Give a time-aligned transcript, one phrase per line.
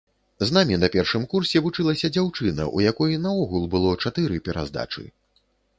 [0.45, 5.09] З намі на першым курсе вучылася дзяўчына, у якой наогул было чатыры пераздачы.